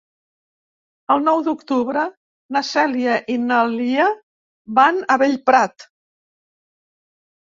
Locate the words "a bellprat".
5.17-5.87